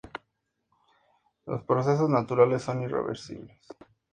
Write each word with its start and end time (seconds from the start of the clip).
Todos 1.45 1.59
los 1.59 1.67
procesos 1.67 2.09
naturales 2.09 2.63
son 2.63 2.81
irreversibles. 2.81 3.61